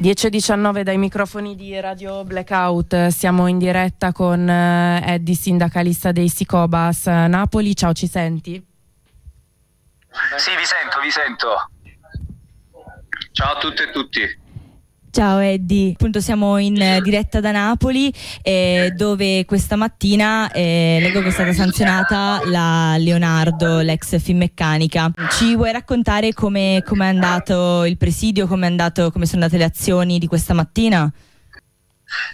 10.19 0.00 0.80
dai 0.80 0.96
microfoni 0.96 1.54
di 1.54 1.78
Radio 1.78 2.24
Blackout, 2.24 3.08
siamo 3.08 3.48
in 3.48 3.58
diretta 3.58 4.12
con 4.12 4.48
eh, 4.48 5.02
Eddie, 5.04 5.34
sindacalista 5.34 6.10
dei 6.10 6.30
Sicobas 6.30 7.04
Napoli, 7.04 7.76
ciao 7.76 7.92
ci 7.92 8.06
senti? 8.06 8.54
Sì, 10.38 10.56
vi 10.56 10.64
sento, 10.64 11.00
vi 11.02 11.10
sento. 11.10 11.70
Ciao 13.32 13.56
a 13.56 13.58
tutte 13.58 13.82
e 13.82 13.90
tutti. 13.90 14.39
Ciao 15.12 15.38
Eddie, 15.38 15.90
appunto 15.90 16.20
siamo 16.20 16.56
in 16.58 16.80
eh, 16.80 17.00
diretta 17.02 17.40
da 17.40 17.50
Napoli 17.50 18.14
eh, 18.42 18.92
dove 18.94 19.44
questa 19.44 19.74
mattina 19.74 20.48
eh, 20.52 20.98
leggo 21.00 21.20
che 21.20 21.28
è 21.28 21.32
stata 21.32 21.52
sanzionata 21.52 22.42
la 22.44 22.96
Leonardo, 22.96 23.80
l'ex 23.80 24.20
Finmeccanica. 24.20 25.10
Ci 25.36 25.56
vuoi 25.56 25.72
raccontare 25.72 26.32
come 26.32 26.84
è 27.06 27.08
andato 27.08 27.84
il 27.86 27.96
presidio, 27.96 28.46
come 28.46 28.68
sono 29.26 29.42
andate 29.42 29.58
le 29.58 29.64
azioni 29.64 30.20
di 30.20 30.28
questa 30.28 30.54
mattina? 30.54 31.12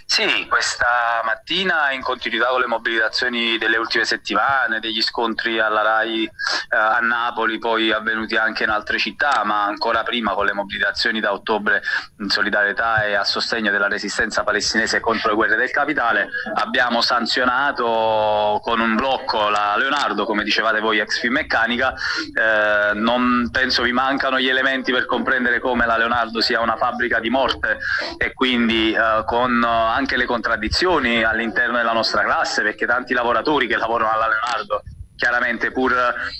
Sì, 0.05 0.47
questa 0.49 1.21
mattina 1.23 1.91
in 1.91 2.01
continuità 2.01 2.47
con 2.47 2.61
le 2.61 2.65
mobilitazioni 2.65 3.57
delle 3.57 3.77
ultime 3.77 4.05
settimane, 4.05 4.79
degli 4.79 5.01
scontri 5.01 5.59
alla 5.59 5.81
RAI 5.83 6.23
eh, 6.23 6.75
a 6.75 6.99
Napoli, 6.99 7.59
poi 7.59 7.91
avvenuti 7.91 8.35
anche 8.35 8.63
in 8.63 8.69
altre 8.69 8.97
città, 8.97 9.43
ma 9.43 9.65
ancora 9.65 10.01
prima 10.03 10.33
con 10.33 10.45
le 10.45 10.53
mobilitazioni 10.53 11.19
da 11.19 11.31
ottobre 11.31 11.83
in 12.19 12.29
solidarietà 12.29 13.03
e 13.05 13.13
a 13.13 13.23
sostegno 13.23 13.69
della 13.69 13.87
resistenza 13.87 14.43
palestinese 14.43 14.99
contro 14.99 15.29
le 15.29 15.35
guerre 15.35 15.55
del 15.55 15.69
capitale, 15.69 16.29
abbiamo 16.55 17.01
sanzionato 17.01 18.59
con 18.63 18.79
un 18.79 18.95
blocco 18.95 19.49
la 19.49 19.75
Leonardo, 19.77 20.25
come 20.25 20.43
dicevate 20.43 20.79
voi, 20.79 20.99
ex 20.99 21.19
Finmeccanica. 21.19 21.93
Eh, 22.33 22.93
non 22.95 23.49
penso 23.51 23.83
vi 23.83 23.91
mancano 23.91 24.39
gli 24.39 24.49
elementi 24.49 24.91
per 24.91 25.05
comprendere 25.05 25.59
come 25.59 25.85
la 25.85 25.97
Leonardo 25.97 26.41
sia 26.41 26.61
una 26.61 26.77
fabbrica 26.77 27.19
di 27.19 27.29
morte 27.29 27.77
e 28.17 28.33
quindi 28.33 28.93
eh, 28.93 29.23
con 29.25 29.65
anche 29.67 30.17
le 30.17 30.25
contraddizioni 30.25 31.23
all'interno 31.23 31.77
della 31.77 31.93
nostra 31.93 32.23
classe 32.23 32.63
perché 32.63 32.85
tanti 32.85 33.13
lavoratori 33.13 33.67
che 33.67 33.77
lavorano 33.77 34.11
alla 34.11 34.27
Leonardo 34.27 34.83
chiaramente 35.17 35.71
pur 35.71 35.93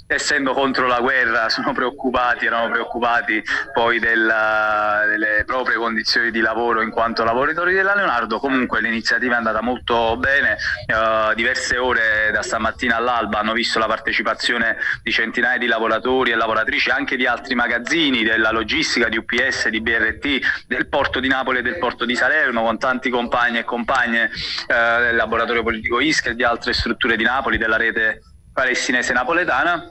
essendo 0.05 0.53
contro 0.53 0.87
la 0.87 1.01
guerra 1.01 1.49
sono 1.49 1.73
preoccupati, 1.73 2.45
erano 2.45 2.69
preoccupati 2.69 3.43
poi 3.73 3.99
della, 3.99 5.03
delle 5.07 5.43
proprie 5.45 5.75
condizioni 5.75 6.31
di 6.31 6.39
lavoro 6.39 6.81
in 6.81 6.91
quanto 6.91 7.23
lavoratori 7.23 7.73
della 7.73 7.95
Leonardo, 7.95 8.39
comunque 8.39 8.79
l'iniziativa 8.79 9.33
è 9.33 9.37
andata 9.37 9.61
molto 9.61 10.15
bene, 10.17 10.57
uh, 10.87 11.33
diverse 11.33 11.77
ore 11.77 12.29
da 12.31 12.41
stamattina 12.41 12.95
all'alba 12.95 13.39
hanno 13.39 13.53
visto 13.53 13.79
la 13.79 13.87
partecipazione 13.87 14.77
di 15.01 15.11
centinaia 15.11 15.57
di 15.57 15.65
lavoratori 15.65 16.31
e 16.31 16.35
lavoratrici 16.35 16.89
anche 16.89 17.17
di 17.17 17.25
altri 17.25 17.55
magazzini, 17.55 18.23
della 18.23 18.51
logistica, 18.51 19.09
di 19.09 19.17
UPS, 19.17 19.69
di 19.69 19.81
BRT, 19.81 20.65
del 20.67 20.87
porto 20.87 21.19
di 21.19 21.27
Napoli 21.27 21.59
e 21.59 21.61
del 21.63 21.79
porto 21.79 22.05
di 22.05 22.15
Salerno 22.15 22.61
con 22.61 22.77
tanti 22.77 23.09
compagni 23.09 23.57
e 23.57 23.63
compagne 23.63 24.25
uh, 24.25 25.01
del 25.01 25.15
laboratorio 25.15 25.63
politico 25.63 25.99
ISCA 25.99 26.29
e 26.29 26.35
di 26.35 26.43
altre 26.43 26.73
strutture 26.73 27.15
di 27.15 27.23
Napoli, 27.23 27.57
della 27.57 27.77
rete 27.77 28.21
palestinese 28.57 29.13
napoletana. 29.13 29.87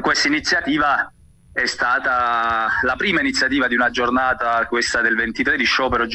Questa 0.00 0.28
iniziativa 0.28 1.12
è 1.52 1.66
stata 1.66 2.68
la 2.82 2.94
prima 2.94 3.18
iniziativa 3.18 3.66
di 3.66 3.74
una 3.74 3.90
giornata, 3.90 4.64
questa 4.68 5.00
del 5.00 5.16
23 5.16 5.56
di 5.56 5.64
sciopero 5.64 6.06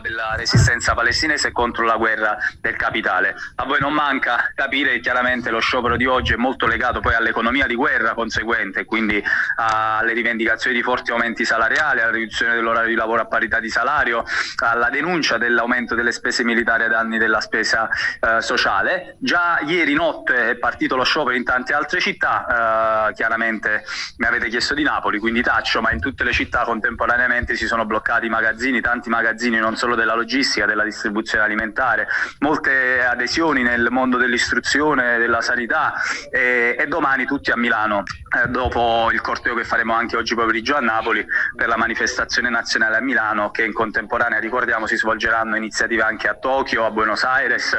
della 0.00 0.34
resistenza 0.36 0.94
palestinese 0.94 1.52
contro 1.52 1.84
la 1.84 1.96
guerra 1.96 2.36
del 2.60 2.76
capitale. 2.76 3.34
A 3.56 3.64
voi 3.64 3.80
non 3.80 3.92
manca 3.92 4.50
capire 4.54 4.92
che 4.92 5.00
chiaramente 5.00 5.50
lo 5.50 5.60
sciopero 5.60 5.96
di 5.96 6.06
oggi 6.06 6.32
è 6.32 6.36
molto 6.36 6.66
legato 6.66 7.00
poi 7.00 7.14
all'economia 7.14 7.66
di 7.66 7.74
guerra 7.74 8.14
conseguente, 8.14 8.84
quindi 8.84 9.22
alle 9.56 10.12
rivendicazioni 10.12 10.76
di 10.76 10.82
forti 10.82 11.10
aumenti 11.10 11.44
salariali, 11.44 12.00
alla 12.00 12.10
riduzione 12.10 12.54
dell'orario 12.54 12.88
di 12.88 12.94
lavoro 12.94 13.22
a 13.22 13.26
parità 13.26 13.60
di 13.60 13.68
salario, 13.68 14.24
alla 14.56 14.90
denuncia 14.90 15.38
dell'aumento 15.38 15.94
delle 15.94 16.12
spese 16.12 16.44
militari 16.44 16.84
a 16.84 16.88
danni 16.88 17.18
della 17.18 17.40
spesa 17.40 17.88
eh, 18.20 18.40
sociale. 18.40 19.16
Già 19.18 19.60
ieri 19.64 19.94
notte 19.94 20.50
è 20.50 20.54
partito 20.56 20.96
lo 20.96 21.04
sciopero 21.04 21.36
in 21.36 21.44
tante 21.44 21.74
altre 21.74 22.00
città, 22.00 23.08
eh, 23.08 23.14
chiaramente 23.14 23.84
mi 24.16 24.26
avete 24.26 24.48
chiesto 24.48 24.74
di 24.74 24.82
Napoli, 24.82 25.18
quindi 25.18 25.42
taccio, 25.42 25.80
ma 25.80 25.92
in 25.92 26.00
tutte 26.00 26.24
le 26.24 26.32
città 26.32 26.62
contemporaneamente 26.64 27.56
si 27.56 27.66
sono 27.66 27.84
bloccati 27.84 28.26
i 28.26 28.28
magazzini, 28.28 28.80
tanti 28.80 29.08
magazzini 29.08 29.58
non 29.58 29.76
solo 29.82 29.96
della 29.96 30.14
logistica, 30.14 30.64
della 30.64 30.84
distribuzione 30.84 31.42
alimentare, 31.42 32.06
molte 32.38 33.04
adesioni 33.04 33.64
nel 33.64 33.88
mondo 33.90 34.16
dell'istruzione, 34.16 35.18
della 35.18 35.40
sanità 35.40 35.94
e, 36.30 36.76
e 36.78 36.86
domani 36.86 37.24
tutti 37.24 37.50
a 37.50 37.56
Milano, 37.56 38.04
eh, 38.30 38.48
dopo 38.48 39.10
il 39.10 39.20
corteo 39.20 39.56
che 39.56 39.64
faremo 39.64 39.92
anche 39.92 40.16
oggi 40.16 40.36
pomeriggio 40.36 40.76
a 40.76 40.80
Napoli 40.80 41.26
per 41.56 41.66
la 41.66 41.76
manifestazione 41.76 42.48
nazionale 42.48 42.98
a 42.98 43.00
Milano 43.00 43.50
che 43.50 43.64
in 43.64 43.72
contemporanea 43.72 44.38
ricordiamo 44.38 44.86
si 44.86 44.96
svolgeranno 44.96 45.56
iniziative 45.56 46.02
anche 46.02 46.28
a 46.28 46.34
Tokyo, 46.34 46.84
a 46.84 46.92
Buenos 46.92 47.24
Aires, 47.24 47.72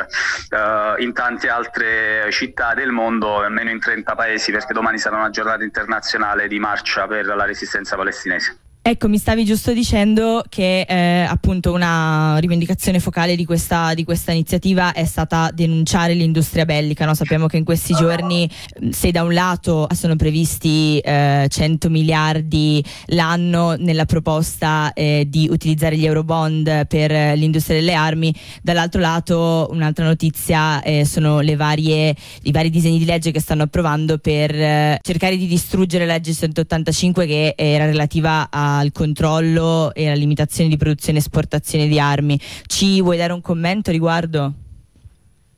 eh, 0.49 0.95
in 0.97 1.13
tante 1.13 1.47
altre 1.47 2.29
città 2.31 2.73
del 2.73 2.91
mondo, 2.91 3.37
almeno 3.37 3.69
in 3.69 3.79
30 3.79 4.13
paesi 4.13 4.51
perché 4.51 4.73
domani 4.73 4.97
sarà 4.97 5.15
una 5.15 5.29
giornata 5.29 5.63
internazionale 5.63 6.49
di 6.49 6.59
marcia 6.59 7.07
per 7.07 7.27
la 7.27 7.45
resistenza 7.45 7.95
palestinese. 7.95 8.62
Ecco, 8.85 9.07
mi 9.07 9.17
stavi 9.17 9.45
giusto 9.45 9.71
dicendo 9.71 10.43
che 10.49 10.81
eh, 10.81 11.21
appunto 11.21 11.71
una 11.71 12.37
rivendicazione 12.39 12.99
focale 12.99 13.37
di 13.37 13.45
questa, 13.45 13.93
di 13.93 14.03
questa, 14.03 14.33
iniziativa 14.33 14.91
è 14.91 15.05
stata 15.05 15.51
denunciare 15.53 16.13
l'industria 16.13 16.65
bellica. 16.65 17.05
No? 17.05 17.13
Sappiamo 17.13 17.47
che 17.47 17.55
in 17.55 17.63
questi 17.63 17.93
giorni, 17.93 18.45
se 18.89 19.11
da 19.11 19.23
un 19.23 19.33
lato 19.33 19.87
sono 19.93 20.17
previsti 20.17 20.99
eh, 20.99 21.47
100 21.49 21.89
miliardi 21.89 22.83
l'anno 23.05 23.75
nella 23.77 24.03
proposta 24.03 24.91
eh, 24.91 25.27
di 25.29 25.47
utilizzare 25.49 25.95
gli 25.95 26.05
eurobond 26.05 26.85
per 26.87 27.37
l'industria 27.37 27.77
delle 27.77 27.93
armi, 27.93 28.35
dall'altro 28.61 28.99
lato 28.99 29.69
un'altra 29.71 30.03
notizia 30.03 30.81
eh, 30.81 31.05
sono 31.05 31.41
varie, 31.55 32.13
i 32.41 32.51
vari 32.51 32.69
disegni 32.69 32.97
di 32.97 33.05
legge 33.05 33.31
che 33.31 33.39
stanno 33.39 33.63
approvando 33.63 34.17
per 34.17 34.53
eh, 34.53 34.99
cercare 35.01 35.37
di 35.37 35.47
distruggere 35.47 36.05
la 36.05 36.15
legge 36.15 36.33
185 36.33 37.25
che 37.25 37.53
era 37.55 37.85
relativa 37.85 38.49
a 38.51 38.72
al 38.77 38.91
controllo 38.91 39.93
e 39.93 40.07
alla 40.07 40.15
limitazione 40.15 40.69
di 40.69 40.77
produzione 40.77 41.17
e 41.17 41.21
esportazione 41.21 41.87
di 41.87 41.99
armi. 41.99 42.39
Ci 42.65 43.01
vuoi 43.01 43.17
dare 43.17 43.33
un 43.33 43.41
commento 43.41 43.91
riguardo? 43.91 44.53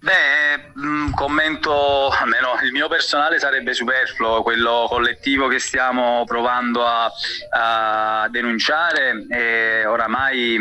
Beh, 0.06 0.72
un 0.76 1.12
commento, 1.16 2.10
almeno 2.10 2.50
il 2.64 2.72
mio 2.72 2.88
personale 2.88 3.40
sarebbe 3.40 3.74
superfluo, 3.74 4.44
quello 4.44 4.86
collettivo 4.88 5.48
che 5.48 5.58
stiamo 5.58 6.24
provando 6.28 6.86
a, 6.86 7.12
a 7.50 8.28
denunciare 8.30 9.26
è 9.28 9.88
oramai 9.88 10.60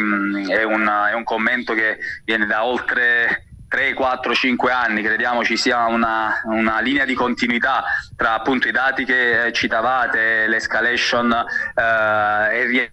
è, 0.48 0.62
una, 0.62 1.10
è 1.10 1.12
un 1.12 1.24
commento 1.24 1.74
che 1.74 1.98
viene 2.24 2.46
da 2.46 2.64
oltre 2.64 3.48
3, 3.74 3.92
4, 3.92 4.34
5 4.34 4.70
anni 4.70 5.02
crediamo 5.02 5.42
ci 5.42 5.56
sia 5.56 5.86
una, 5.86 6.40
una, 6.44 6.78
linea 6.78 7.04
di 7.04 7.14
continuità 7.14 7.82
tra 8.14 8.34
appunto 8.34 8.68
i 8.68 8.70
dati 8.70 9.04
che 9.04 9.50
citavate, 9.52 10.46
l'escalation 10.46 11.32
eh, 11.32 12.60
e 12.60 12.92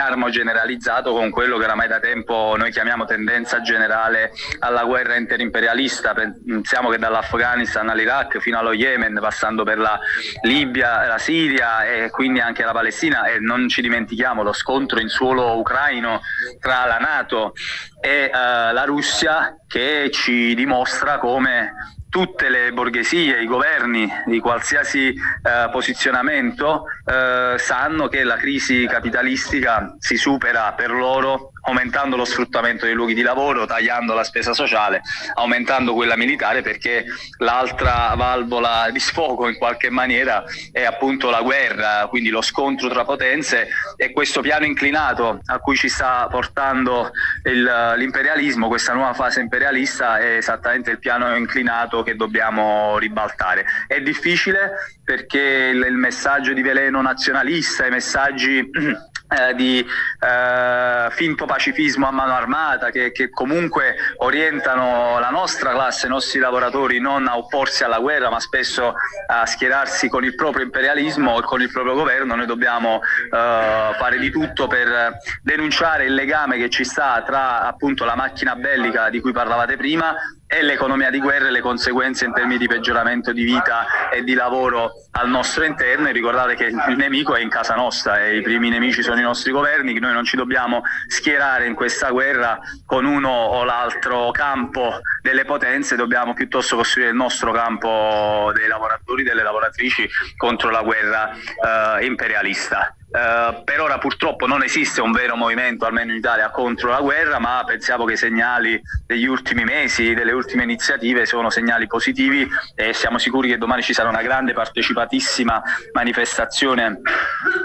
armo 0.00 0.30
generalizzato 0.30 1.12
con 1.12 1.30
quello 1.30 1.58
che 1.58 1.64
oramai 1.64 1.86
da 1.86 2.00
tempo 2.00 2.54
noi 2.56 2.70
chiamiamo 2.72 3.04
tendenza 3.04 3.60
generale 3.60 4.32
alla 4.58 4.84
guerra 4.84 5.16
interimperialista. 5.16 6.14
Pensiamo 6.14 6.88
che 6.88 6.98
dall'Afghanistan 6.98 7.88
all'Iraq 7.88 8.38
fino 8.38 8.58
allo 8.58 8.72
Yemen, 8.72 9.18
passando 9.20 9.62
per 9.62 9.78
la 9.78 9.98
Libia, 10.42 11.06
la 11.06 11.18
Siria 11.18 11.84
e 11.84 12.10
quindi 12.10 12.40
anche 12.40 12.64
la 12.64 12.72
Palestina 12.72 13.24
e 13.24 13.38
non 13.38 13.68
ci 13.68 13.82
dimentichiamo 13.82 14.42
lo 14.42 14.52
scontro 14.52 15.00
in 15.00 15.08
suolo 15.08 15.56
ucraino 15.58 16.22
tra 16.58 16.86
la 16.86 16.98
Nato 16.98 17.52
e 18.00 18.30
uh, 18.32 18.72
la 18.72 18.84
Russia 18.84 19.56
che 19.68 20.10
ci 20.10 20.54
dimostra 20.54 21.18
come 21.18 21.72
tutte 22.10 22.48
le 22.48 22.72
borghesie, 22.72 23.40
i 23.40 23.46
governi 23.46 24.06
di 24.26 24.40
qualsiasi 24.40 25.08
eh, 25.08 25.68
posizionamento 25.70 26.86
eh, 27.04 27.54
sanno 27.56 28.08
che 28.08 28.24
la 28.24 28.36
crisi 28.36 28.84
capitalistica 28.86 29.94
si 29.98 30.16
supera 30.16 30.72
per 30.72 30.90
loro 30.90 31.49
aumentando 31.62 32.16
lo 32.16 32.24
sfruttamento 32.24 32.86
dei 32.86 32.94
luoghi 32.94 33.14
di 33.14 33.22
lavoro, 33.22 33.66
tagliando 33.66 34.14
la 34.14 34.24
spesa 34.24 34.52
sociale, 34.52 35.02
aumentando 35.34 35.94
quella 35.94 36.16
militare 36.16 36.62
perché 36.62 37.04
l'altra 37.38 38.14
valvola 38.16 38.88
di 38.90 39.00
sfogo 39.00 39.48
in 39.48 39.56
qualche 39.56 39.90
maniera 39.90 40.44
è 40.72 40.84
appunto 40.84 41.30
la 41.30 41.42
guerra, 41.42 42.06
quindi 42.08 42.30
lo 42.30 42.42
scontro 42.42 42.88
tra 42.88 43.04
potenze 43.04 43.68
e 43.96 44.12
questo 44.12 44.40
piano 44.40 44.64
inclinato 44.64 45.40
a 45.46 45.58
cui 45.58 45.76
ci 45.76 45.88
sta 45.88 46.26
portando 46.30 47.10
il, 47.44 47.94
l'imperialismo, 47.96 48.68
questa 48.68 48.92
nuova 48.92 49.14
fase 49.14 49.40
imperialista 49.40 50.18
è 50.18 50.36
esattamente 50.36 50.90
il 50.90 50.98
piano 50.98 51.34
inclinato 51.36 52.02
che 52.02 52.16
dobbiamo 52.16 52.98
ribaltare. 52.98 53.64
È 53.86 54.00
difficile 54.00 54.98
perché 55.04 55.70
il, 55.72 55.84
il 55.88 55.96
messaggio 55.96 56.52
di 56.52 56.62
veleno 56.62 57.02
nazionalista, 57.02 57.86
i 57.86 57.90
messaggi 57.90 58.70
eh, 59.30 59.54
di 59.54 59.78
eh, 59.78 61.08
finto 61.10 61.46
pacifismo 61.46 62.06
a 62.06 62.10
mano 62.10 62.34
armata 62.34 62.90
che, 62.90 63.12
che, 63.12 63.30
comunque 63.30 63.94
orientano 64.18 65.18
la 65.20 65.30
nostra 65.30 65.70
classe, 65.70 66.06
i 66.06 66.10
nostri 66.10 66.40
lavoratori 66.40 66.98
non 66.98 67.28
a 67.28 67.36
opporsi 67.36 67.84
alla 67.84 68.00
guerra 68.00 68.28
ma 68.28 68.40
spesso 68.40 68.94
a 69.28 69.46
schierarsi 69.46 70.08
con 70.08 70.24
il 70.24 70.34
proprio 70.34 70.64
imperialismo 70.64 71.38
e 71.38 71.42
con 71.42 71.62
il 71.62 71.70
proprio 71.70 71.94
governo, 71.94 72.34
noi 72.34 72.46
dobbiamo 72.46 73.00
eh, 73.02 73.28
fare 73.30 74.18
di 74.18 74.30
tutto 74.30 74.66
per 74.66 75.18
denunciare 75.42 76.06
il 76.06 76.14
legame 76.14 76.56
che 76.56 76.68
ci 76.68 76.84
sta 76.84 77.22
tra 77.24 77.62
appunto 77.62 78.04
la 78.04 78.16
macchina 78.16 78.56
bellica 78.56 79.10
di 79.10 79.20
cui 79.20 79.32
parlavate 79.32 79.76
prima 79.76 80.14
e 80.52 80.64
l'economia 80.64 81.10
di 81.10 81.20
guerra 81.20 81.46
e 81.46 81.50
le 81.52 81.60
conseguenze 81.60 82.24
in 82.24 82.32
termini 82.32 82.58
di 82.58 82.66
peggioramento 82.66 83.32
di 83.32 83.44
vita 83.44 83.86
e 84.10 84.24
di 84.24 84.34
lavoro 84.34 84.94
al 85.12 85.28
nostro 85.28 85.62
interno. 85.62 86.08
E 86.08 86.12
ricordate 86.12 86.56
che 86.56 86.64
il 86.64 86.96
nemico 86.96 87.36
è 87.36 87.40
in 87.40 87.48
casa 87.48 87.76
nostra 87.76 88.20
e 88.20 88.38
i 88.38 88.42
primi 88.42 88.68
nemici 88.68 89.00
sono 89.00 89.20
i 89.20 89.22
nostri 89.22 89.52
governi, 89.52 89.96
noi 90.00 90.12
non 90.12 90.24
ci 90.24 90.34
dobbiamo 90.34 90.82
schierare 91.06 91.66
in 91.66 91.74
questa 91.74 92.10
guerra 92.10 92.58
con 92.84 93.04
uno 93.04 93.30
o 93.30 93.62
l'altro 93.62 94.32
campo 94.32 94.98
delle 95.22 95.44
potenze, 95.44 95.96
dobbiamo 95.96 96.34
piuttosto 96.34 96.76
costruire 96.76 97.10
il 97.10 97.16
nostro 97.16 97.52
campo 97.52 98.50
dei 98.54 98.68
lavoratori, 98.68 99.22
delle 99.22 99.42
lavoratrici 99.42 100.08
contro 100.36 100.70
la 100.70 100.82
guerra 100.82 101.30
eh, 101.32 102.04
imperialista. 102.04 102.94
Uh, 103.10 103.64
per 103.64 103.80
ora 103.80 103.98
purtroppo 103.98 104.46
non 104.46 104.62
esiste 104.62 105.00
un 105.00 105.10
vero 105.10 105.34
movimento, 105.34 105.84
almeno 105.84 106.12
in 106.12 106.18
Italia, 106.18 106.48
contro 106.50 106.90
la 106.90 107.00
guerra, 107.00 107.40
ma 107.40 107.64
pensiamo 107.66 108.04
che 108.04 108.12
i 108.12 108.16
segnali 108.16 108.80
degli 109.04 109.26
ultimi 109.26 109.64
mesi, 109.64 110.14
delle 110.14 110.30
ultime 110.30 110.62
iniziative 110.62 111.26
sono 111.26 111.50
segnali 111.50 111.88
positivi 111.88 112.48
e 112.76 112.92
siamo 112.92 113.18
sicuri 113.18 113.48
che 113.48 113.58
domani 113.58 113.82
ci 113.82 113.94
sarà 113.94 114.08
una 114.08 114.22
grande 114.22 114.52
partecipatissima 114.52 115.60
manifestazione 115.92 117.00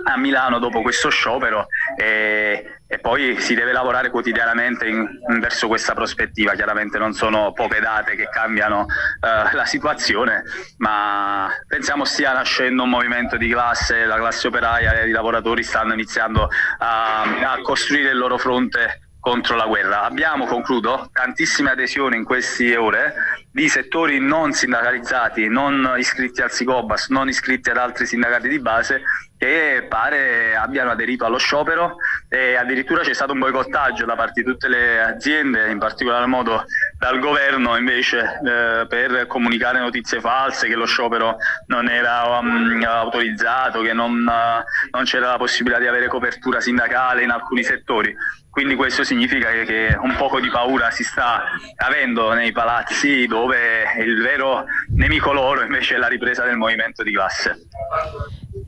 a 0.05 0.17
Milano 0.17 0.57
dopo 0.57 0.81
questo 0.81 1.09
sciopero 1.09 1.67
e, 1.95 2.79
e 2.87 2.99
poi 2.99 3.39
si 3.39 3.55
deve 3.55 3.71
lavorare 3.71 4.09
quotidianamente 4.09 4.87
in, 4.87 5.07
in 5.29 5.39
verso 5.39 5.67
questa 5.67 5.93
prospettiva. 5.93 6.53
Chiaramente 6.53 6.97
non 6.97 7.13
sono 7.13 7.51
poche 7.51 7.79
date 7.79 8.15
che 8.15 8.29
cambiano 8.29 8.81
uh, 8.81 9.55
la 9.55 9.65
situazione, 9.65 10.43
ma 10.77 11.49
pensiamo 11.67 12.05
stia 12.05 12.33
nascendo 12.33 12.83
un 12.83 12.89
movimento 12.89 13.37
di 13.37 13.49
classe, 13.49 14.05
la 14.05 14.17
classe 14.17 14.47
operaia 14.47 14.93
e 14.93 15.07
i 15.07 15.11
lavoratori 15.11 15.63
stanno 15.63 15.93
iniziando 15.93 16.47
a, 16.79 17.21
a 17.21 17.61
costruire 17.61 18.11
il 18.11 18.17
loro 18.17 18.37
fronte 18.37 18.99
contro 19.25 19.55
la 19.55 19.65
guerra. 19.65 20.03
Abbiamo, 20.03 20.45
concludo, 20.45 21.09
tantissime 21.11 21.71
adesioni 21.71 22.15
in 22.15 22.23
queste 22.23 22.77
ore 22.77 23.15
di 23.51 23.67
settori 23.67 24.19
non 24.19 24.51
sindacalizzati, 24.51 25.47
non 25.47 25.95
iscritti 25.97 26.43
al 26.43 26.51
SICOBAS, 26.51 27.09
non 27.09 27.27
iscritti 27.27 27.71
ad 27.71 27.77
altri 27.77 28.05
sindacati 28.05 28.47
di 28.47 28.59
base 28.59 29.01
che 29.35 29.85
pare 29.89 30.55
abbiano 30.55 30.91
aderito 30.91 31.25
allo 31.25 31.37
sciopero 31.37 31.95
e 32.27 32.55
addirittura 32.55 33.01
c'è 33.01 33.13
stato 33.13 33.33
un 33.33 33.39
boicottaggio 33.39 34.05
da 34.05 34.15
parte 34.15 34.41
di 34.41 34.47
tutte 34.49 34.67
le 34.67 35.01
aziende, 35.01 35.69
in 35.69 35.77
particolar 35.77 36.25
modo 36.27 36.65
dal 36.97 37.19
governo 37.19 37.77
invece 37.77 38.19
eh, 38.19 38.87
per 38.87 39.27
comunicare 39.27 39.79
notizie 39.79 40.19
false, 40.19 40.67
che 40.67 40.75
lo 40.75 40.85
sciopero 40.85 41.37
non 41.67 41.87
era 41.87 42.39
um, 42.39 42.83
autorizzato, 42.85 43.81
che 43.81 43.93
non, 43.93 44.11
uh, 44.11 44.91
non 44.91 45.03
c'era 45.03 45.31
la 45.31 45.37
possibilità 45.37 45.79
di 45.79 45.87
avere 45.87 46.07
copertura 46.07 46.59
sindacale 46.59 47.23
in 47.23 47.29
alcuni 47.29 47.63
settori. 47.63 48.15
Quindi 48.49 48.75
questo 48.75 49.03
significa 49.03 49.51
che, 49.51 49.65
che, 49.65 49.97
un 50.01 50.15
poco 50.15 50.39
di 50.39 50.49
paura 50.49 50.89
si 50.89 51.03
sta 51.03 51.43
avendo 51.75 52.31
nei 52.31 52.53
palazzi 52.53 53.27
dove 53.27 53.83
il 53.99 54.21
vero 54.21 54.63
nemico 54.95 55.33
loro 55.33 55.61
invece 55.61 55.95
è 55.95 55.97
la 55.97 56.07
ripresa 56.07 56.45
del 56.45 56.55
movimento 56.55 57.03
di 57.03 57.11
classe. 57.11 57.67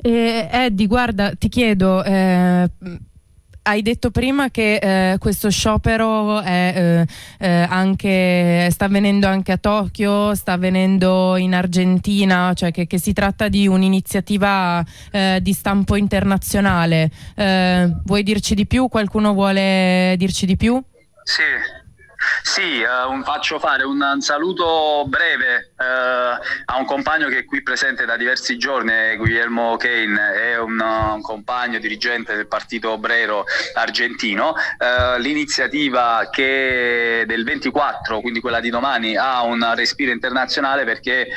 Eh, 0.01 0.49
Eddie, 0.51 0.87
guarda, 0.87 1.31
ti 1.37 1.47
chiedo, 1.47 2.03
eh, 2.03 2.69
hai 3.67 3.81
detto 3.81 4.11
prima 4.11 4.49
che 4.49 4.75
eh, 4.75 5.17
questo 5.17 5.49
sciopero 5.49 6.41
è, 6.41 7.05
eh, 7.39 7.45
eh, 7.45 7.67
anche, 7.69 8.69
sta 8.71 8.85
avvenendo 8.85 9.27
anche 9.27 9.51
a 9.51 9.57
Tokyo, 9.57 10.33
sta 10.35 10.53
avvenendo 10.53 11.35
in 11.35 11.53
Argentina, 11.53 12.53
cioè 12.53 12.71
che, 12.71 12.87
che 12.87 12.97
si 12.97 13.11
tratta 13.11 13.49
di 13.49 13.67
un'iniziativa 13.67 14.83
eh, 15.11 15.39
di 15.41 15.53
stampo 15.53 15.95
internazionale. 15.95 17.11
Eh, 17.35 17.93
vuoi 18.05 18.23
dirci 18.23 18.55
di 18.55 18.65
più? 18.65 18.87
Qualcuno 18.87 19.33
vuole 19.33 20.15
dirci 20.17 20.45
di 20.45 20.55
più? 20.55 20.81
Sì, 21.23 21.43
sì, 22.41 22.81
uh, 22.81 23.23
faccio 23.23 23.59
fare 23.59 23.83
un, 23.83 24.01
un 24.01 24.21
saluto 24.21 25.05
breve 25.07 25.71
uh, 25.77 25.83
a 26.65 26.77
un 26.77 26.85
compagno 26.85 27.27
che 27.27 27.39
è 27.39 27.45
qui 27.45 27.61
presente 27.61 28.05
da 28.05 28.17
diversi 28.17 28.57
giorni, 28.57 29.15
Guillermo 29.15 29.75
Kane, 29.77 30.33
è 30.33 30.57
un, 30.57 30.79
un 30.79 31.21
compagno 31.21 31.79
dirigente 31.79 32.35
del 32.35 32.47
partito 32.47 32.91
obrero 32.91 33.45
argentino. 33.73 34.55
Uh, 34.77 35.19
l'iniziativa 35.19 36.29
che 36.31 37.23
del 37.27 37.43
24, 37.43 38.21
quindi 38.21 38.39
quella 38.39 38.59
di 38.59 38.69
domani, 38.69 39.15
ha 39.17 39.43
un 39.43 39.73
respiro 39.75 40.11
internazionale 40.11 40.83
perché 40.83 41.27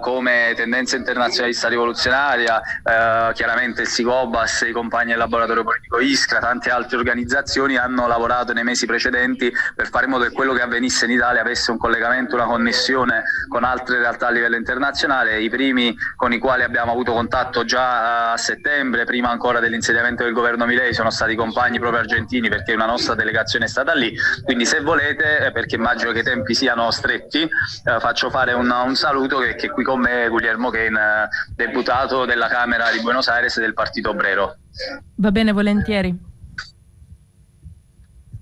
come 0.00 0.52
tendenza 0.54 0.96
internazionalista 0.96 1.68
rivoluzionaria, 1.68 2.60
chiaramente 3.32 3.82
il 3.82 3.88
SICOBAS, 3.88 4.66
i 4.68 4.72
compagni 4.72 5.10
del 5.10 5.18
laboratorio 5.18 5.64
politico 5.64 5.98
Iskra, 6.00 6.38
tante 6.38 6.70
altre 6.70 6.96
organizzazioni 6.96 7.76
hanno 7.76 8.06
lavorato 8.06 8.52
nei 8.52 8.64
mesi 8.64 8.86
precedenti 8.86 9.52
per 9.74 9.88
fare 9.88 10.04
in 10.04 10.10
modo 10.12 10.24
che 10.24 10.32
quello 10.44 10.52
che 10.52 10.62
avvenisse 10.62 11.06
in 11.06 11.12
Italia 11.12 11.40
avesse 11.40 11.70
un 11.70 11.78
collegamento, 11.78 12.34
una 12.34 12.44
connessione 12.44 13.24
con 13.48 13.64
altre 13.64 13.98
realtà 13.98 14.26
a 14.26 14.30
livello 14.30 14.56
internazionale. 14.56 15.40
I 15.40 15.48
primi 15.48 15.96
con 16.16 16.34
i 16.34 16.38
quali 16.38 16.62
abbiamo 16.62 16.92
avuto 16.92 17.12
contatto 17.12 17.64
già 17.64 18.32
a 18.32 18.36
settembre, 18.36 19.06
prima 19.06 19.30
ancora 19.30 19.58
dell'insediamento 19.58 20.22
del 20.22 20.34
governo 20.34 20.66
Milei, 20.66 20.92
sono 20.92 21.10
stati 21.10 21.34
compagni 21.34 21.78
proprio 21.78 22.00
argentini 22.00 22.50
perché 22.50 22.74
una 22.74 22.84
nostra 22.84 23.14
delegazione 23.14 23.64
è 23.64 23.68
stata 23.68 23.94
lì. 23.94 24.14
Quindi 24.44 24.66
se 24.66 24.80
volete, 24.82 25.46
eh, 25.46 25.50
perché 25.50 25.76
immagino 25.76 26.12
che 26.12 26.18
i 26.18 26.22
tempi 26.22 26.52
siano 26.52 26.90
stretti, 26.90 27.40
eh, 27.40 28.00
faccio 28.00 28.28
fare 28.28 28.52
un, 28.52 28.70
un 28.70 28.94
saluto 28.96 29.38
che, 29.38 29.54
che, 29.54 29.70
qui 29.70 29.82
con 29.82 30.00
me 30.00 30.24
è 30.24 30.28
Guglielmo 30.28 30.68
Kane, 30.68 31.28
deputato 31.54 32.26
della 32.26 32.48
Camera 32.48 32.90
di 32.90 33.00
Buenos 33.00 33.28
Aires 33.28 33.58
del 33.58 33.72
Partito 33.72 34.10
Obrero. 34.10 34.56
Va 35.16 35.30
bene, 35.30 35.52
volentieri. 35.52 36.32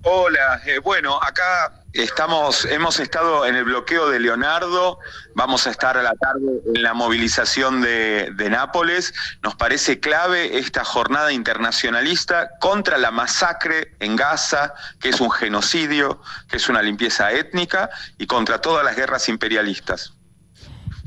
Hola, 0.05 0.59
eh, 0.63 0.81
bueno, 0.81 1.17
acá 1.17 1.82
estamos, 1.93 2.65
hemos 2.65 2.99
estado 2.99 3.45
en 3.45 3.55
el 3.55 3.63
bloqueo 3.63 4.09
de 4.09 4.19
Leonardo, 4.19 4.99
vamos 5.35 5.67
a 5.67 5.71
estar 5.71 5.97
a 5.97 6.03
la 6.03 6.13
tarde 6.13 6.61
en 6.73 6.83
la 6.83 6.93
movilización 6.93 7.81
de, 7.81 8.31
de, 8.35 8.49
Nápoles. 8.49 9.13
Nos 9.41 9.55
parece 9.55 9.99
clave 9.99 10.57
esta 10.57 10.83
jornada 10.83 11.31
internacionalista 11.31 12.49
contra 12.59 12.97
la 12.97 13.11
masacre 13.11 13.95
en 13.99 14.15
Gaza, 14.15 14.73
que 14.99 15.09
es 15.09 15.21
un 15.21 15.31
genocidio, 15.31 16.21
que 16.49 16.57
es 16.57 16.69
una 16.69 16.81
limpieza 16.81 17.31
étnica, 17.31 17.89
y 18.17 18.25
contra 18.25 18.59
todas 18.59 18.83
las 18.83 18.95
guerras 18.95 19.29
imperialistas. 19.29 20.13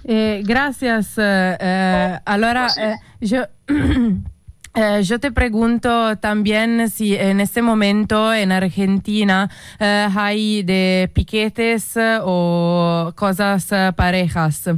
Eh, 0.09 0.43
gracias. 0.45 1.19
Eh, 1.19 1.57
eh 1.59 2.21
allora, 2.25 2.69
eh, 2.79 2.95
yo 3.21 3.45
Eh, 4.79 5.03
yo 5.05 5.19
te 5.19 5.33
pregunto 5.33 6.19
también 6.19 6.91
si 6.91 7.17
en 7.17 7.41
este 7.41 7.63
momento 7.63 8.35
en 8.35 8.53
Argentina 8.53 9.51
eh, 9.81 10.07
hay 10.15 10.63
de 10.65 11.11
piquetes 11.15 11.95
o 12.23 13.11
cosas 13.17 13.71
parejas. 13.97 14.69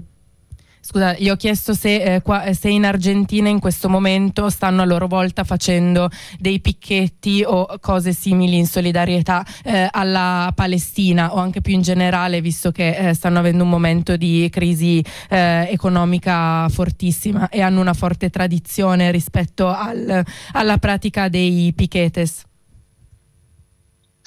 Scusa, 0.90 1.14
io 1.18 1.35
ho 1.35 1.37
chiesto 1.37 1.75
se, 1.75 2.14
eh, 2.14 2.23
qua, 2.23 2.50
se, 2.54 2.71
in 2.71 2.87
Argentina 2.87 3.50
in 3.50 3.59
questo 3.59 3.90
momento 3.90 4.49
stanno 4.49 4.80
a 4.80 4.87
loro 4.87 5.07
volta 5.07 5.45
facendo 5.45 6.09
dei 6.38 6.61
picchetti 6.61 7.45
o 7.47 7.76
cose 7.78 8.14
simili 8.14 8.57
in 8.57 8.66
solidarietà 8.66 9.45
eh, 9.64 9.87
alla 9.90 10.50
Palestina 10.54 11.35
o 11.35 11.37
anche 11.40 11.61
più 11.61 11.75
in 11.75 11.83
generale, 11.83 12.40
visto 12.40 12.73
che 12.73 13.11
eh, 13.11 13.12
stanno 13.12 13.38
avendo 13.38 13.64
un 13.64 13.68
momento 13.68 14.16
di 14.16 14.49
crisi 14.50 15.04
eh, 15.28 15.68
economica 15.71 16.66
fortissima 16.71 17.50
e 17.50 17.61
hanno 17.61 17.83
una 17.83 17.92
forte 17.92 18.30
tradizione 18.30 19.11
rispetto 19.11 19.68
al, 19.68 20.25
alla 20.52 20.78
pratica 20.78 21.28
dei 21.28 21.71
piquetes. 21.76 22.48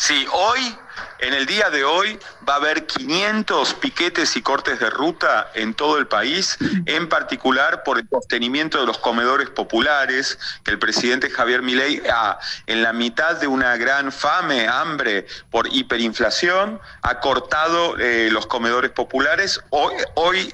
Sì, 0.01 0.25
hoy 0.31 0.75
En 1.21 1.35
el 1.35 1.45
día 1.45 1.69
de 1.69 1.83
hoy 1.83 2.17
va 2.49 2.53
a 2.53 2.57
haber 2.57 2.87
500 2.87 3.75
piquetes 3.75 4.35
y 4.35 4.41
cortes 4.41 4.79
de 4.79 4.89
ruta 4.89 5.51
en 5.53 5.75
todo 5.75 5.99
el 5.99 6.07
país, 6.07 6.57
en 6.87 7.09
particular 7.09 7.83
por 7.83 7.99
el 7.99 8.09
sostenimiento 8.09 8.79
de 8.79 8.87
los 8.87 8.97
comedores 8.97 9.51
populares, 9.51 10.39
que 10.63 10.71
el 10.71 10.79
presidente 10.79 11.29
Javier 11.29 11.61
Milei, 11.61 12.01
ah, 12.11 12.39
en 12.65 12.81
la 12.81 12.91
mitad 12.91 13.39
de 13.39 13.45
una 13.45 13.77
gran 13.77 14.11
fame, 14.11 14.67
hambre 14.67 15.27
por 15.51 15.71
hiperinflación, 15.71 16.81
ha 17.03 17.19
cortado 17.19 17.99
eh, 17.99 18.29
los 18.31 18.47
comedores 18.47 18.89
populares. 18.89 19.61
Hoy, 19.69 19.93
hoy 20.15 20.51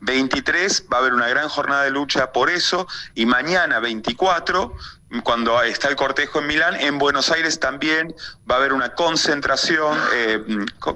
23 0.00 0.80
eh, 0.80 0.84
va 0.92 0.96
a 0.96 1.00
haber 1.00 1.14
una 1.14 1.28
gran 1.28 1.48
jornada 1.48 1.84
de 1.84 1.90
lucha 1.90 2.32
por 2.32 2.50
eso 2.50 2.88
y 3.14 3.24
mañana 3.26 3.78
24 3.78 4.74
cuando 5.20 5.60
está 5.62 5.88
el 5.88 5.96
cortejo 5.96 6.38
en 6.38 6.46
Milán, 6.46 6.74
en 6.80 6.98
Buenos 6.98 7.30
Aires 7.30 7.60
también 7.60 8.14
va 8.50 8.56
a 8.56 8.58
haber 8.58 8.72
una 8.72 8.94
concentración, 8.94 9.98
eh, 10.14 10.42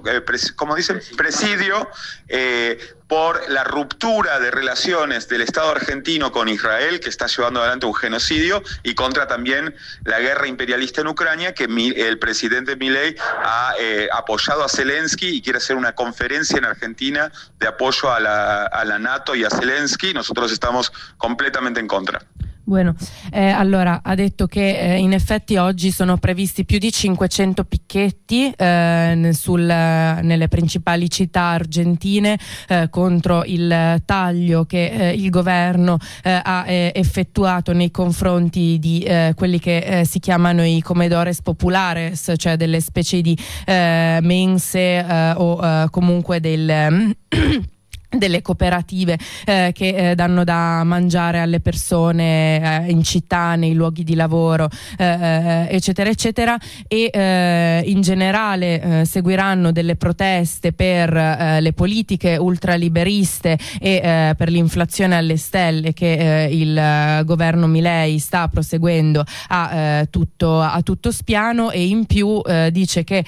eh 0.06 0.22
como 0.56 0.74
dicen, 0.74 1.00
presidio, 1.16 1.88
eh, 2.28 2.78
por 3.08 3.48
la 3.50 3.62
ruptura 3.62 4.40
de 4.40 4.50
relaciones 4.50 5.28
del 5.28 5.42
Estado 5.42 5.70
argentino 5.70 6.32
con 6.32 6.48
Israel, 6.48 6.98
que 6.98 7.08
está 7.08 7.26
llevando 7.26 7.60
adelante 7.60 7.86
un 7.86 7.94
genocidio, 7.94 8.62
y 8.82 8.94
contra 8.94 9.28
también 9.28 9.74
la 10.04 10.18
guerra 10.18 10.48
imperialista 10.48 11.02
en 11.02 11.08
Ucrania, 11.08 11.54
que 11.54 11.64
el 11.64 12.18
presidente 12.18 12.74
Milei 12.74 13.16
ha 13.20 13.74
eh, 13.78 14.08
apoyado 14.12 14.64
a 14.64 14.68
Zelensky 14.68 15.28
y 15.28 15.42
quiere 15.42 15.58
hacer 15.58 15.76
una 15.76 15.94
conferencia 15.94 16.58
en 16.58 16.64
Argentina 16.64 17.30
de 17.58 17.68
apoyo 17.68 18.12
a 18.12 18.18
la, 18.18 18.64
a 18.64 18.84
la 18.84 18.98
NATO 18.98 19.34
y 19.34 19.44
a 19.44 19.50
Zelensky. 19.50 20.12
Nosotros 20.12 20.50
estamos 20.50 20.92
completamente 21.18 21.78
en 21.78 21.86
contra. 21.86 22.22
Bueno, 22.68 22.96
eh, 23.30 23.46
allora 23.46 24.00
ha 24.02 24.16
detto 24.16 24.48
che 24.48 24.94
eh, 24.94 24.98
in 24.98 25.12
effetti 25.12 25.56
oggi 25.56 25.92
sono 25.92 26.16
previsti 26.16 26.64
più 26.64 26.78
di 26.78 26.90
500 26.90 27.62
picchetti 27.62 28.50
eh, 28.50 29.30
sul, 29.34 29.62
nelle 29.62 30.48
principali 30.48 31.08
città 31.08 31.42
argentine 31.42 32.36
eh, 32.66 32.88
contro 32.90 33.44
il 33.44 34.02
taglio 34.04 34.64
che 34.64 34.86
eh, 34.86 35.12
il 35.12 35.30
governo 35.30 35.98
eh, 36.24 36.40
ha 36.42 36.64
effettuato 36.66 37.72
nei 37.72 37.92
confronti 37.92 38.78
di 38.80 39.06
quelli 39.36 39.60
che 39.60 40.02
si 40.04 40.18
chiamano 40.18 40.64
i 40.64 40.80
comedores 40.80 41.42
populares, 41.42 42.32
cioè 42.36 42.56
delle 42.56 42.80
specie 42.80 43.20
di 43.20 43.38
mense 43.66 45.34
o 45.36 45.88
comunque 45.90 46.40
del 46.40 47.14
delle 48.18 48.42
cooperative 48.42 49.18
eh, 49.44 49.70
che 49.74 50.10
eh, 50.10 50.14
danno 50.14 50.44
da 50.44 50.82
mangiare 50.84 51.40
alle 51.40 51.60
persone 51.60 52.84
eh, 52.86 52.90
in 52.90 53.02
città, 53.02 53.54
nei 53.54 53.74
luoghi 53.74 54.04
di 54.04 54.14
lavoro, 54.14 54.68
eh, 54.98 55.04
eh, 55.04 55.66
eccetera, 55.70 56.10
eccetera, 56.10 56.58
e 56.86 57.10
eh, 57.12 57.82
in 57.86 58.00
generale 58.00 59.04
seguiranno 59.04 59.72
delle 59.72 59.96
proteste 59.96 60.72
per 60.72 61.12
le 61.12 61.72
politiche 61.72 62.36
ultraliberiste 62.36 63.58
e 63.80 64.34
per 64.36 64.50
l'inflazione 64.50 65.16
alle 65.16 65.36
stelle 65.36 65.92
che 65.92 66.48
il 66.50 67.22
governo 67.24 67.66
Milei 67.66 68.18
sta 68.18 68.48
proseguendo 68.48 69.24
a, 69.48 70.06
tutto, 70.10 70.60
a 70.60 70.80
tutto 70.82 71.10
spiano. 71.10 71.70
E 71.70 71.86
in 71.86 72.06
più 72.06 72.40
dice 72.70 73.04
che 73.04 73.24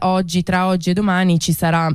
oggi, 0.00 0.42
tra 0.42 0.66
oggi 0.66 0.90
e 0.90 0.94
domani 0.94 1.38
ci 1.38 1.52
sarà 1.52 1.92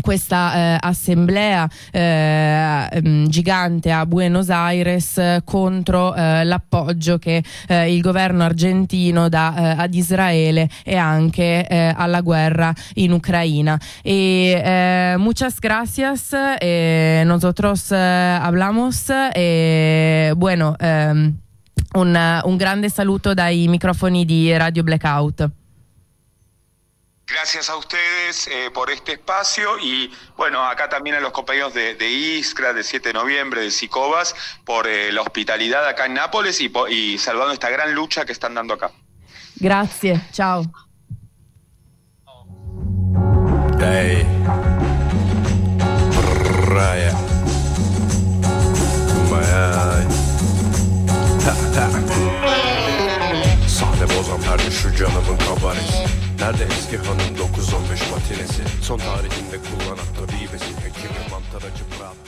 questa 0.00 0.54
eh, 0.54 0.76
assemblea 0.80 1.68
eh, 1.90 3.02
mm, 3.04 3.26
gigante 3.26 3.90
a 3.90 4.06
Buenos 4.06 4.48
Aires 4.48 5.18
eh, 5.18 5.42
contro 5.44 6.14
eh, 6.14 6.44
l'appoggio 6.44 7.18
che 7.18 7.42
eh, 7.66 7.92
il 7.92 8.00
governo 8.00 8.44
argentino 8.44 9.28
dà 9.28 9.54
eh, 9.56 9.82
ad 9.82 9.94
Israele 9.94 10.68
e 10.84 10.96
anche 10.96 11.66
alla 11.70 12.20
guerra 12.20 12.72
in 12.94 13.12
Ucraina. 13.12 13.78
E, 14.02 15.14
muchas 15.18 15.58
gracias, 15.58 16.32
nosotros 17.24 17.92
hablamos 17.92 19.10
e 19.32 20.32
bueno, 20.36 20.74
un, 20.78 22.40
un 22.44 22.56
grande 22.56 22.88
saluto 22.88 23.34
dai 23.34 23.68
microfoni 23.68 24.24
di 24.24 24.56
Radio 24.56 24.82
Blackout. 24.82 25.59
Gracias 27.30 27.70
a 27.70 27.76
ustedes 27.76 28.48
eh, 28.48 28.70
por 28.72 28.90
este 28.90 29.12
espacio 29.12 29.78
y 29.78 30.12
bueno, 30.36 30.64
acá 30.64 30.88
también 30.88 31.14
a 31.14 31.20
los 31.20 31.30
compañeros 31.30 31.72
de, 31.72 32.10
Iskra, 32.10 32.72
de 32.72 32.82
7 32.82 33.10
de 33.10 33.12
noviembre, 33.12 33.60
de 33.60 33.70
Sicobas, 33.70 34.34
por 34.64 34.88
eh, 34.88 35.12
la 35.12 35.22
hospitalidad 35.22 35.86
acá 35.86 36.06
en 36.06 36.14
Nápoles 36.14 36.60
y, 36.60 36.72
y, 36.88 37.18
salvando 37.18 37.52
esta 37.52 37.70
gran 37.70 37.94
lucha 37.94 38.24
que 38.24 38.32
están 38.32 38.54
dando 38.54 38.74
acá. 38.74 38.90
Gracias, 39.56 40.20
chao. 40.32 40.64
Nerede 56.40 56.64
eski 56.64 56.96
hanım 56.96 57.20
9-15 57.20 58.10
matinesi? 58.10 58.62
Son 58.82 58.98
tarihinde 58.98 59.56
kullanan 59.66 60.10
da 60.16 60.32
ribesi 60.32 60.64
Hekimi 60.64 61.30
mantaracı 61.30 61.84
brat 61.90 62.19